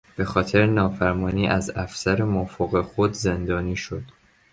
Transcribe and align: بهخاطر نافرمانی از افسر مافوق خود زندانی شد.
بهخاطر 0.17 0.65
نافرمانی 0.65 1.47
از 1.47 1.69
افسر 1.75 2.23
مافوق 2.23 2.81
خود 2.81 3.13
زندانی 3.13 3.75
شد. 3.75 4.03